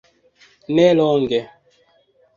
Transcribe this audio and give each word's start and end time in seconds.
Ne 0.75 0.87
longe. 0.99 1.39